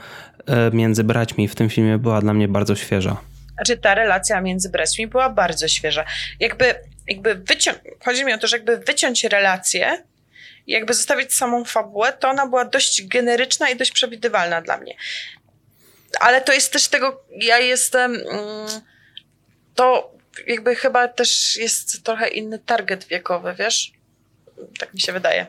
[0.47, 3.34] e, między braćmi w tym filmie była dla mnie bardzo świeża.
[3.55, 6.05] Znaczy ta relacja między braćmi była bardzo świeża.
[6.41, 6.75] Jakby,
[7.09, 10.05] jakby wyciąć, chodzi mi o to, że jakby wyciąć relację
[10.67, 14.97] i jakby zostawić samą fabułę, to ona była dość generyczna i dość przewidywalna dla mnie.
[16.21, 18.69] Ale to jest też tego, ja jestem, mm,
[19.75, 20.15] to
[20.47, 23.93] jakby chyba też jest trochę inny target wiekowy, wiesz?
[24.79, 25.47] Tak mi się wydaje.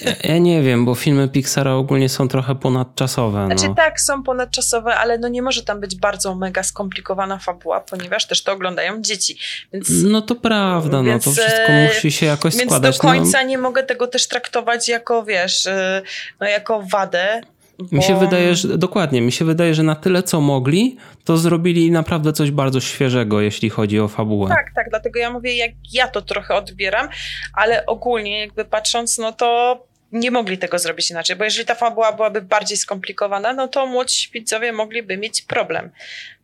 [0.00, 3.46] Ja, ja, nie wiem, bo filmy Pixara ogólnie są trochę ponadczasowe.
[3.46, 3.74] Znaczy no.
[3.74, 8.42] tak, są ponadczasowe, ale no nie może tam być bardzo mega skomplikowana fabuła, ponieważ też
[8.42, 9.38] to oglądają dzieci.
[9.72, 12.92] Więc, no to prawda, więc, no to wszystko e, musi się jakoś więc składać.
[12.92, 13.48] Więc do końca no.
[13.48, 16.02] nie mogę tego też traktować jako, wiesz, e,
[16.40, 17.40] no jako wadę,
[17.92, 21.90] mi się wydaje, że dokładnie, mi się wydaje, że na tyle co mogli, to zrobili
[21.90, 24.48] naprawdę coś bardzo świeżego, jeśli chodzi o fabułę.
[24.48, 27.08] Tak, tak, dlatego ja mówię, jak ja to trochę odbieram,
[27.54, 29.80] ale ogólnie jakby patrząc, no to
[30.12, 34.28] nie mogli tego zrobić inaczej, bo jeżeli ta fabuła byłaby bardziej skomplikowana, no to młodzi
[34.32, 35.90] widzowie mogliby mieć problem.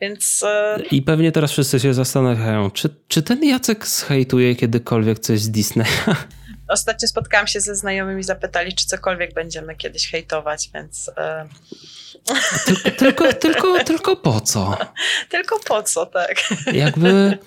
[0.01, 0.43] Więc.
[0.47, 5.51] E, I pewnie teraz wszyscy się zastanawiają, czy, czy ten Jacek zhejtuje kiedykolwiek coś z
[5.51, 5.87] Disneya?
[6.73, 11.11] Ostatnio spotkałam się ze znajomymi zapytali, czy cokolwiek będziemy kiedyś hejtować, więc.
[12.67, 14.77] Tylko, tylko, tylko, tylko po co?
[15.29, 16.35] Tylko po co, tak.
[16.73, 17.39] Jakby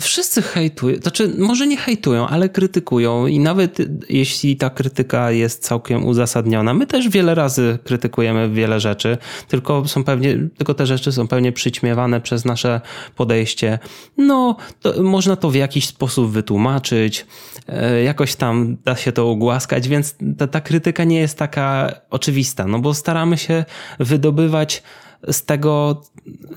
[0.00, 6.06] wszyscy hejtują, znaczy może nie hejtują, ale krytykują i nawet jeśli ta krytyka jest całkiem
[6.06, 11.28] uzasadniona, my też wiele razy krytykujemy wiele rzeczy, tylko są pewnie, tylko te rzeczy są
[11.28, 12.80] pewnie przyćmiewane przez nasze
[13.16, 13.78] podejście.
[14.16, 17.26] No, to, można to w jakiś sposób wytłumaczyć,
[17.68, 22.66] e, jakoś tam da się to ugłaskać, więc ta, ta krytyka nie jest taka oczywista,
[22.66, 23.64] no bo staramy się
[24.18, 24.82] wydobywać
[25.32, 26.02] z tego,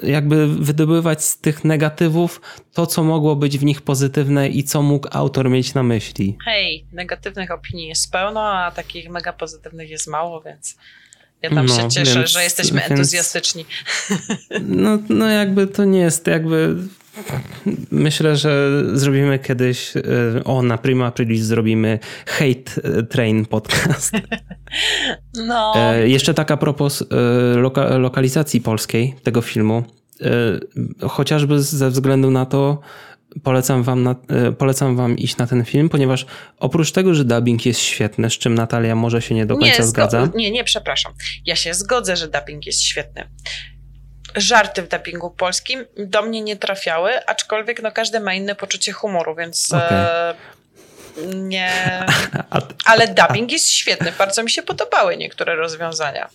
[0.04, 2.41] jakby wydobywać z tych negatywów
[2.74, 6.38] to, co mogło być w nich pozytywne i co mógł autor mieć na myśli.
[6.45, 10.78] Hej, negatywnych opinii jest pełno, a takich mega pozytywnych jest mało, więc
[11.41, 13.65] ja tam no, się cieszę, więc, że jesteśmy entuzjastyczni.
[14.62, 16.76] No, no jakby to nie jest jakby
[17.91, 20.02] Myślę, że zrobimy kiedyś, e,
[20.43, 24.12] o na Prima Aprilis zrobimy Hate Train podcast.
[25.47, 25.74] No.
[25.76, 27.06] E, jeszcze taka propos e,
[27.58, 29.84] loka, lokalizacji polskiej tego filmu.
[31.10, 32.80] Chociażby ze względu na to,
[33.43, 34.15] polecam wam, na,
[34.58, 36.26] polecam wam iść na ten film, ponieważ
[36.60, 39.88] oprócz tego, że dubbing jest świetny, z czym Natalia może się nie do końca nie,
[39.88, 40.30] zgadza.
[40.36, 41.13] Nie, nie, przepraszam.
[41.45, 43.28] Ja się zgodzę, że dubbing jest świetny
[44.36, 49.36] żarty w dubbingu polskim do mnie nie trafiały, aczkolwiek no każdy ma inne poczucie humoru,
[49.36, 49.74] więc...
[49.74, 49.98] Okay.
[49.98, 50.36] E...
[51.34, 51.72] nie.
[52.86, 54.12] Ale dubbing jest świetny.
[54.17, 56.30] Bardzo mi się podobały niektóre rozwiązania.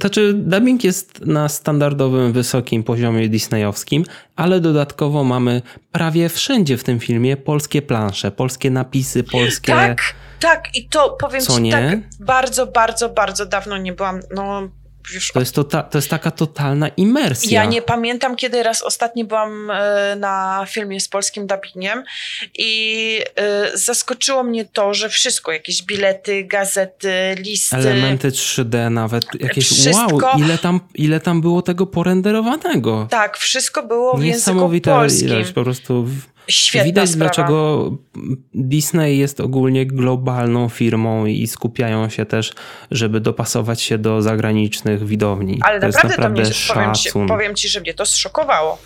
[0.00, 4.04] Znaczy, dubbing jest na standardowym, wysokim poziomie disneyowskim,
[4.36, 9.72] ale dodatkowo mamy prawie wszędzie w tym filmie polskie plansze, polskie napisy, polskie.
[9.72, 9.98] Tak,
[10.40, 11.72] tak, i to powiem Co ci nie?
[11.72, 14.20] tak, bardzo, bardzo, bardzo dawno nie byłam.
[14.34, 14.68] No,
[15.14, 15.32] już...
[15.32, 17.62] To, jest to, tota-, to jest taka totalna imersja.
[17.62, 22.04] Ja nie pamiętam, kiedy raz ostatnio byłam e, na filmie z polskim dubbingiem
[22.58, 27.76] i e, zaskoczyło mnie to, że wszystko, jakieś bilety, gazety, listy.
[27.76, 33.06] Elementy 3D nawet, jakieś wszystko, wow, ile tam, ile tam było tego porenderowanego.
[33.10, 35.28] Tak, wszystko było w języku polskim.
[35.28, 36.06] Ilość, po prostu...
[36.48, 37.24] Świetna Widać, sprawa.
[37.24, 37.90] dlaczego
[38.54, 42.52] Disney jest ogólnie globalną firmą i skupiają się też,
[42.90, 45.60] żeby dopasować się do zagranicznych widowni.
[45.62, 48.78] Ale to naprawdę, naprawdę to mnie, powiem ci, powiem ci, że mnie to zszokowało.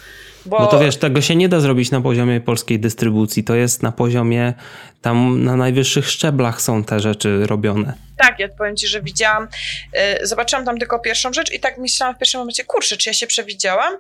[0.47, 0.59] Bo...
[0.59, 3.45] No to wiesz, tego się nie da zrobić na poziomie polskiej dystrybucji.
[3.45, 4.55] To jest na poziomie,
[5.03, 7.95] tam na najwyższych szczeblach są te rzeczy robione.
[8.17, 9.49] Tak, ja powiem ci, że widziałam,
[9.93, 13.13] yy, zobaczyłam tam tylko pierwszą rzecz i tak myślałam w pierwszym momencie, kurczę, czy ja
[13.13, 13.95] się przewidziałam?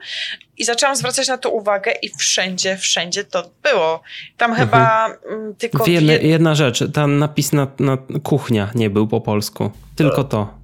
[0.59, 4.03] I zaczęłam zwracać na to uwagę i wszędzie, wszędzie to było.
[4.37, 4.69] Tam mhm.
[4.69, 5.87] chyba mm, tylko...
[5.87, 9.71] Jedna, jedna rzecz, tam napis na, na kuchnia nie był po polsku.
[9.97, 10.55] Tylko to.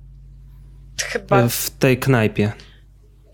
[1.03, 1.49] Chyba...
[1.49, 2.53] W tej knajpie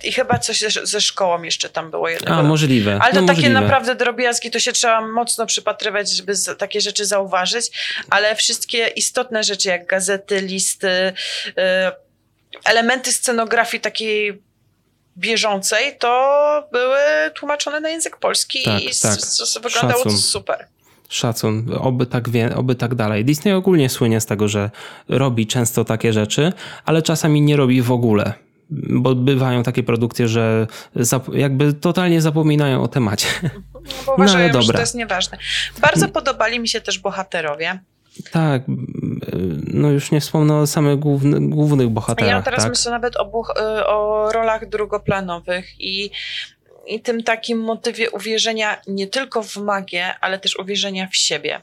[0.05, 2.37] i chyba coś ze, ze szkołą jeszcze tam było jednego.
[2.37, 2.99] A, możliwe.
[3.03, 3.61] Ale to no, takie możliwe.
[3.61, 7.71] naprawdę drobiazgi, to się trzeba mocno przypatrywać, żeby takie rzeczy zauważyć,
[8.11, 11.53] ale wszystkie istotne rzeczy, jak gazety, listy, y,
[12.65, 14.43] elementy scenografii takiej
[15.17, 16.99] bieżącej, to były
[17.35, 19.19] tłumaczone na język polski tak, i tak.
[19.63, 20.13] wyglądało Szacun.
[20.13, 20.67] to super
[21.13, 23.25] szacun, oby tak, wie, oby tak dalej.
[23.25, 24.71] Disney ogólnie słynie z tego, że
[25.09, 26.53] robi często takie rzeczy,
[26.85, 28.33] ale czasami nie robi w ogóle
[28.71, 30.67] bo bywają takie produkcje, że
[31.33, 33.27] jakby totalnie zapominają o temacie.
[33.83, 35.39] No, bo uważają, no, że to jest nieważne.
[35.81, 37.81] Bardzo podobali mi się też bohaterowie.
[38.31, 38.63] Tak,
[39.67, 42.31] no już nie wspomnę o samych główny, głównych bohaterach.
[42.31, 42.71] Ja teraz tak?
[42.71, 43.33] myślę nawet o,
[43.87, 46.11] o rolach drugoplanowych i
[46.87, 51.61] i tym takim motywie uwierzenia nie tylko w magię, ale też uwierzenia w siebie.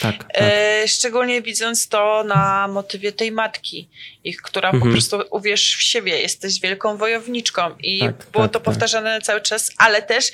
[0.00, 0.26] Tak, tak.
[0.34, 3.88] E, szczególnie widząc to na motywie tej matki,
[4.24, 4.82] ich, która mhm.
[4.82, 8.62] po prostu uwierz w siebie, jesteś wielką wojowniczką i tak, było tak, to tak.
[8.62, 10.32] powtarzane cały czas, ale też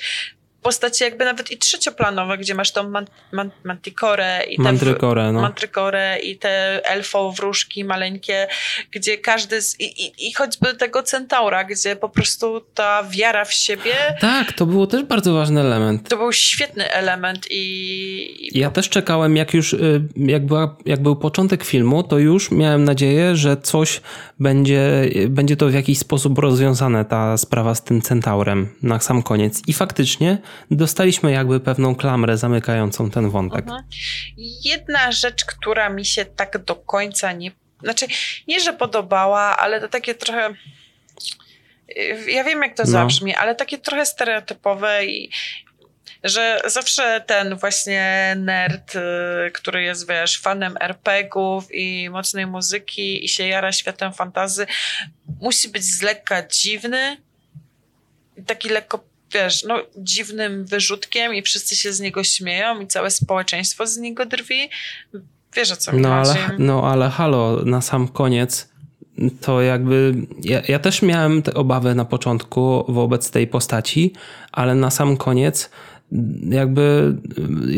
[0.61, 4.63] postacie jakby nawet i trzecioplanowe, gdzie masz tą man, man, manticore i te
[5.33, 5.41] no.
[5.41, 8.47] mantykorę i te elfo wróżki maleńkie,
[8.91, 13.53] gdzie każdy z, i, i, i choćby tego centaura, gdzie po prostu ta wiara w
[13.53, 13.93] siebie.
[14.19, 16.09] Tak, to było też bardzo ważny element.
[16.09, 18.59] To był świetny element i...
[18.59, 22.83] Ja też czekałem, jak już, y, jak, była, jak był początek filmu, to już miałem
[22.83, 24.01] nadzieję, że coś
[24.39, 29.61] będzie, będzie to w jakiś sposób rozwiązane, ta sprawa z tym centaurem na sam koniec.
[29.67, 30.37] I faktycznie
[30.71, 33.61] dostaliśmy jakby pewną klamrę zamykającą ten wątek.
[33.61, 33.83] Mhm.
[34.63, 37.51] Jedna rzecz, która mi się tak do końca nie.
[37.83, 38.05] Znaczy,
[38.47, 40.53] nie, że podobała, ale to takie trochę.
[42.27, 42.89] Ja wiem, jak to no.
[42.89, 45.29] zabrzmi, ale takie trochę stereotypowe i
[46.23, 53.27] że zawsze ten właśnie nerd, y, który jest, wiesz, fanem RPGów i mocnej muzyki i
[53.27, 54.67] się jara światem fantazy,
[55.41, 57.17] musi być z lekka dziwny,
[58.45, 59.03] taki lekko
[59.33, 64.25] wiesz, no, dziwnym wyrzutkiem i wszyscy się z niego śmieją i całe społeczeństwo z niego
[64.25, 64.69] drwi.
[65.55, 66.39] Wiesz o co mi no, chodzi.
[66.39, 68.71] Ale, no ale halo, na sam koniec
[69.41, 70.13] to jakby
[70.43, 74.13] ja, ja też miałem te obawy na początku wobec tej postaci,
[74.51, 75.69] ale na sam koniec
[76.49, 77.15] jakby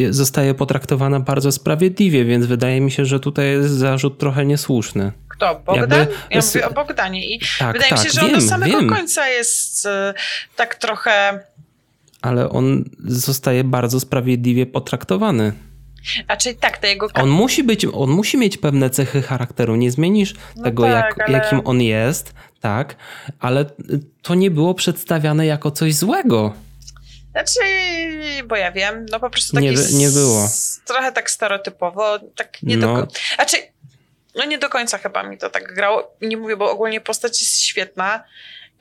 [0.10, 5.12] zostaje potraktowana bardzo sprawiedliwie, więc wydaje mi się, że tutaj jest zarzut trochę niesłuszny.
[5.30, 5.62] Kto?
[5.66, 6.00] Bogdan?
[6.00, 6.14] Jakby...
[6.32, 8.80] Ja mówię o Bogdanie i tak, wydaje tak, mi się, że wiem, on do samego
[8.80, 8.90] wiem.
[8.90, 10.14] końca jest e,
[10.56, 11.40] tak trochę...
[12.22, 15.54] Ale on zostaje bardzo sprawiedliwie potraktowany.
[16.28, 17.08] A czyli tak, to jego...
[17.14, 21.30] On musi być, on musi mieć pewne cechy charakteru, nie zmienisz no tego, tak, jak,
[21.30, 21.38] ale...
[21.38, 22.96] jakim on jest, tak,
[23.40, 23.66] ale
[24.22, 26.54] to nie było przedstawiane jako coś złego.
[27.34, 27.60] Znaczy,
[28.46, 29.68] bo ja wiem, no po prostu taki...
[29.68, 30.50] Nie, nie było.
[30.86, 32.96] Trochę tak stereotypowo, tak nie no.
[32.96, 33.08] do...
[33.36, 33.58] Znaczy,
[34.36, 36.16] no nie do końca chyba mi to tak grało.
[36.22, 38.24] Nie mówię, bo ogólnie postać jest świetna,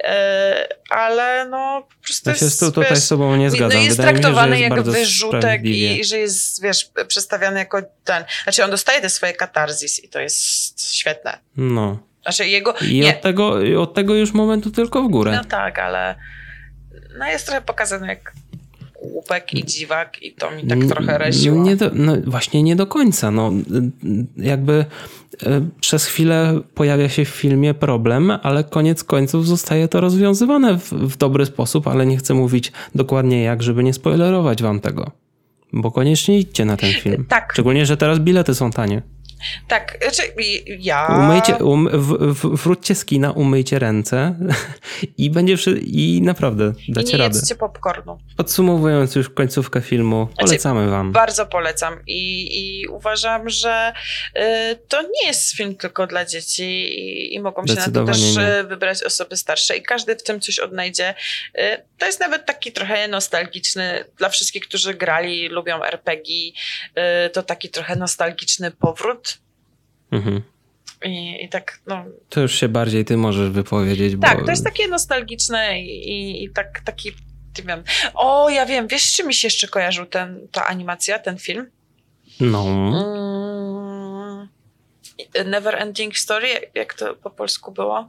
[0.05, 3.79] e, ale no po prostu ja się jest, tutaj wiesz, z tobą nie zgadzam.
[3.79, 8.25] No jest Wydaje traktowany mi jak wyrzutek i że jest, wiesz, przedstawiany jako ten...
[8.43, 11.39] Znaczy on dostaje te swoje katarzis i to jest świetne.
[11.57, 11.99] No.
[12.23, 12.75] Znaczy jego...
[12.81, 13.11] I nie.
[13.11, 15.33] Od, tego, od tego już momentu tylko w górę.
[15.33, 16.15] No tak, ale
[17.19, 18.33] no jest trochę pokazane jak
[19.03, 21.63] łupek i dziwak i to mi tak trochę raziło.
[21.63, 23.31] Nie do, no właśnie nie do końca.
[23.31, 23.53] No,
[24.37, 24.85] jakby
[25.43, 30.93] e, przez chwilę pojawia się w filmie problem, ale koniec końców zostaje to rozwiązywane w,
[30.93, 35.11] w dobry sposób, ale nie chcę mówić dokładnie jak, żeby nie spoilerować wam tego.
[35.73, 37.25] bo koniecznie idźcie na ten film.
[37.29, 37.53] Tak.
[37.53, 39.03] Szczególnie, że teraz bilety są tanie.
[39.69, 40.23] Tak, znaczy
[40.79, 41.07] ja...
[41.21, 44.35] Umyjcie, um, w, w, wróćcie z kina, umyjcie ręce
[45.19, 47.37] i będzie wszy- i naprawdę dacie I nie radę.
[47.39, 48.19] jedzcie popcornu.
[48.37, 51.13] Podsumowując już końcówkę filmu, Znaczy, polecamy wam.
[51.13, 52.49] Bardzo polecam i,
[52.83, 53.93] i uważam, że
[54.37, 54.41] y,
[54.89, 58.59] to nie jest film tylko dla dzieci i, i mogą się na to też nie.
[58.61, 61.15] y, wybrać osoby starsze i każdy w tym coś odnajdzie.
[61.59, 66.35] Y, to jest nawet taki trochę nostalgiczny dla wszystkich, którzy grali, lubią RPG,
[67.27, 69.32] y, to taki trochę nostalgiczny powrót
[70.13, 70.43] Mhm.
[71.05, 74.23] i, i tak, no To już się bardziej ty możesz wypowiedzieć, bo...
[74.27, 77.11] tak, to jest takie nostalgiczne i, i, i tak, taki
[77.59, 77.83] nie wiem.
[78.15, 81.71] O, ja wiem, wiesz, z czym mi się jeszcze kojarzył ten, ta animacja, ten film?
[82.41, 84.49] No, Mm,
[85.51, 88.09] Never Ending Story, jak to po polsku było?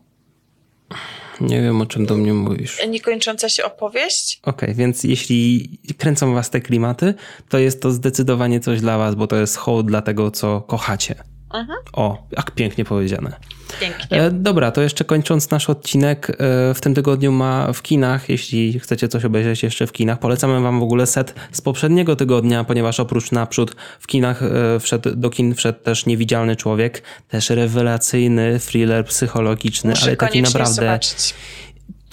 [1.42, 2.82] nie wiem o czym do mnie mówisz.
[2.88, 4.40] Niekończąca się opowieść?
[4.44, 7.14] Okej, więc jeśli kręcą was te klimaty,
[7.50, 11.16] to jest to zdecydowanie coś dla was, bo to jest hołd dla tego, co kochacie.
[11.54, 11.80] Mhm.
[11.94, 13.36] O, jak pięknie powiedziane.
[13.80, 14.22] Pięknie.
[14.22, 16.34] E, dobra, to jeszcze kończąc nasz odcinek, e,
[16.74, 20.80] w tym tygodniu ma w kinach, jeśli chcecie coś obejrzeć jeszcze w kinach, polecamy wam
[20.80, 25.56] w ogóle set z poprzedniego tygodnia, ponieważ oprócz naprzód w kinach e, wszedł, do kin
[25.56, 31.34] wszedł też Niewidzialny Człowiek, też rewelacyjny thriller psychologiczny, Muszę ale taki naprawdę zobaczyć.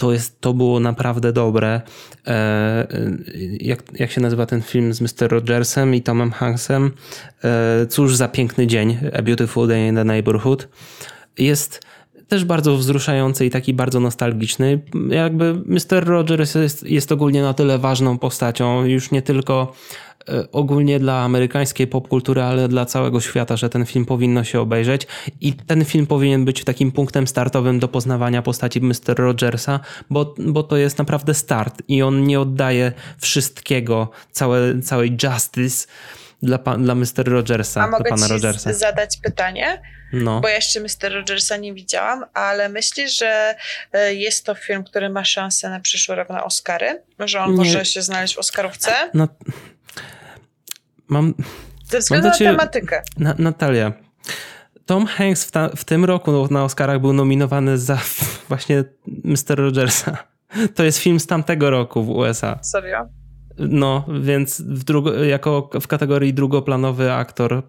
[0.01, 1.81] To, jest, to było naprawdę dobre.
[2.27, 2.87] E, e,
[3.59, 5.29] jak, jak się nazywa ten film z Mr.
[5.31, 6.91] Rogersem i Tomem Hanksem?
[7.43, 10.67] E, Cóż za piękny dzień, A Beautiful Day in the Neighborhood.
[11.37, 11.81] Jest
[12.27, 14.79] też bardzo wzruszający i taki bardzo nostalgiczny.
[15.09, 16.05] Jakby Mr.
[16.05, 19.73] Rogers jest, jest ogólnie na tyle ważną postacią, już nie tylko
[20.51, 25.07] ogólnie dla amerykańskiej popkultury, ale dla całego świata, że ten film powinno się obejrzeć
[25.41, 29.15] i ten film powinien być takim punktem startowym do poznawania postaci Mr.
[29.17, 29.79] Rogersa,
[30.09, 35.87] bo, bo to jest naprawdę start i on nie oddaje wszystkiego, całe, całej justice
[36.43, 37.05] dla, pa, dla Mr.
[37.25, 38.73] Rogersa, A mogę pana ci Rogersa.
[38.73, 39.81] zadać pytanie?
[40.13, 40.41] No.
[40.41, 41.13] Bo ja jeszcze Mr.
[41.13, 43.55] Rogersa nie widziałam, ale myślisz, że
[43.93, 47.01] e, jest to film, który ma szansę na przyszły rok na Oscary?
[47.19, 47.57] Że on Nie.
[47.57, 48.91] może się znaleźć w Oscarówce?
[49.13, 49.27] No,
[51.11, 51.33] mam,
[51.85, 53.01] Ze względu do na ciebie- tematykę.
[53.17, 53.91] Na, Natalia,
[54.85, 57.97] Tom Hanks w, ta, w tym roku na Oscarach był nominowany za
[58.49, 58.83] właśnie
[59.23, 59.55] Mr.
[59.57, 60.17] Rogersa.
[60.75, 62.59] To jest film z tamtego roku w USA.
[62.61, 63.05] Serio?
[63.69, 67.61] No, więc w drugo, jako w kategorii drugoplanowy aktor y,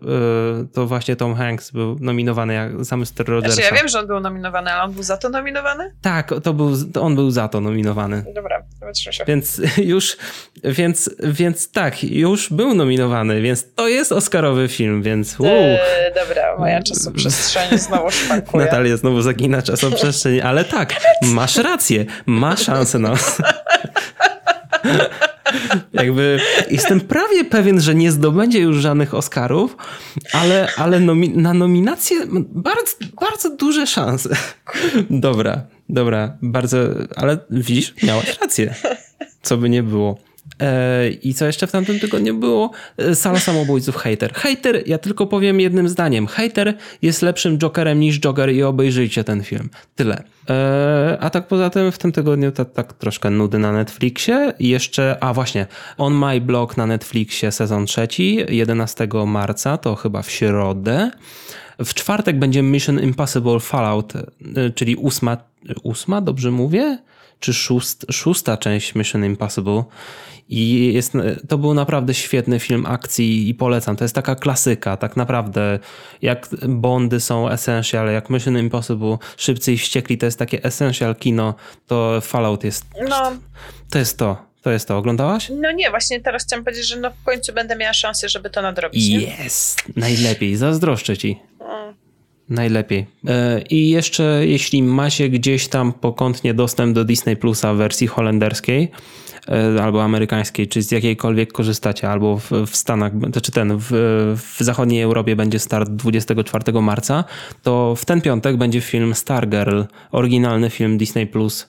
[0.73, 3.07] to właśnie Tom Hanks był nominowany jak, za Mr.
[3.19, 3.55] Rogersa.
[3.55, 5.95] Znaczy, ja wiem, że on był nominowany, ale on był za to nominowany?
[6.03, 8.25] Tak, to był, to on był za to nominowany.
[8.35, 9.25] Dobra, zobaczymy się.
[9.25, 9.61] Więc
[9.95, 10.17] już,
[10.65, 15.51] więc, więc tak, już był nominowany, więc to jest Oscarowy film, więc wow.
[15.51, 15.79] Eee,
[16.15, 18.65] dobra, moja czasoprzestrzeń znowu szwankuje.
[18.65, 23.15] Natalia znowu zagina czasoprzestrzeń, ale tak, masz rację, ma szansę na...
[25.93, 29.77] Jakby jestem prawie pewien, że nie zdobędzie już żadnych Oscarów,
[30.33, 32.17] ale, ale nomi na nominację
[32.49, 34.37] bardzo, bardzo duże szanse.
[35.11, 36.79] Dobra, dobra, bardzo,
[37.17, 38.75] ale widzisz, miałaś rację.
[39.43, 40.19] Co by nie było.
[40.61, 42.71] E, I co jeszcze w tamtym tygodniu było?
[42.99, 44.33] E, Sala samobójców Hater.
[44.35, 46.27] Hater, ja tylko powiem jednym zdaniem.
[46.27, 49.71] Hater jest lepszym Jokerem niż Joker i obejrzyjcie ten film.
[49.97, 50.23] Tyle.
[50.51, 54.53] E, A tak poza tym w tym tygodniu to tak troszkę nudy na Netflixie.
[54.59, 55.67] I jeszcze, a właśnie,
[55.99, 61.11] On My Blog na Netflixie sezon trzeci, 11 marca, to chyba w środę.
[61.85, 64.13] W czwartek będzie Mission Impossible Fallout,
[64.75, 65.37] czyli ósma,
[65.83, 66.99] ósma, dobrze mówię?
[67.43, 69.85] Czy szóst, szósta część Mission Impossible.
[70.49, 71.13] I jest,
[71.49, 73.97] to był naprawdę świetny film akcji i polecam.
[73.97, 75.79] To jest taka klasyka, tak naprawdę.
[76.23, 81.55] Jak Bondy są essential, jak Mission Impossible, Szybcy i Wściekli to jest takie essential kino,
[81.87, 83.33] to Fallout jest, No,
[83.91, 84.53] to jest to.
[84.63, 84.97] To jest to.
[84.99, 85.51] Oglądałaś?
[85.61, 88.63] no nie, właśnie teraz chciałam powiedzieć, że no w końcu będę miała szansę, żeby to
[88.63, 89.09] nadrobić.
[89.09, 89.83] Jest!
[89.97, 90.57] Najlepiej.
[90.57, 91.39] Zazdroszczę ci.
[91.61, 91.95] Mm.
[92.53, 93.07] Najlepiej.
[93.27, 98.91] E, I jeszcze, jeśli macie gdzieś tam pokątnie dostęp do Disney Plusa w wersji holenderskiej
[99.49, 103.91] e, albo amerykańskiej, czy z jakiejkolwiek korzystacie, albo w, w Stanach, czy ten, w,
[104.37, 107.25] w zachodniej Europie będzie start 24 marca,
[107.63, 111.69] to w ten piątek będzie film Stargirl, oryginalny film Disney Plus.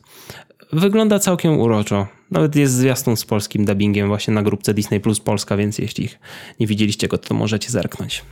[0.73, 2.07] Wygląda całkiem uroczo.
[2.31, 6.09] Nawet jest zwiastun z polskim dubbingiem właśnie na grupce Disney Plus Polska, więc jeśli
[6.59, 8.25] nie widzieliście go, to możecie zerknąć.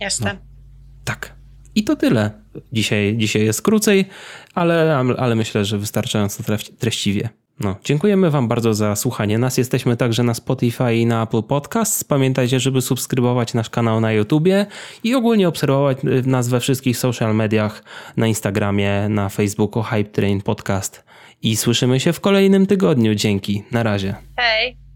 [0.00, 0.34] Jasne.
[0.34, 0.40] No.
[1.04, 1.37] Tak.
[1.78, 2.30] I to tyle.
[2.72, 4.04] Dzisiaj, dzisiaj jest krócej,
[4.54, 6.42] ale, ale myślę, że wystarczająco
[6.78, 7.28] treściwie.
[7.60, 9.58] No, dziękujemy Wam bardzo za słuchanie nas.
[9.58, 12.04] Jesteśmy także na Spotify i na Apple Podcasts.
[12.04, 14.66] Pamiętajcie, żeby subskrybować nasz kanał na YouTubie
[15.04, 17.84] i ogólnie obserwować y, nas we wszystkich social mediach,
[18.16, 21.04] na Instagramie, na Facebooku Hype Train Podcast.
[21.42, 23.14] I słyszymy się w kolejnym tygodniu.
[23.14, 23.62] Dzięki.
[23.72, 24.14] Na razie.
[24.36, 24.87] Hej!